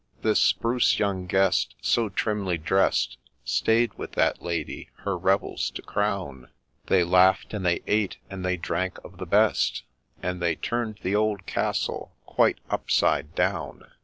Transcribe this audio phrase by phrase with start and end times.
[0.23, 6.49] This spruce young guest, so trimly drest, Stay'd with that Lady, her revels to crown;
[6.87, 9.83] They laugh'd, and they ate and they drank of the best,
[10.23, 13.91] And they turn'd the old castle quite upside down.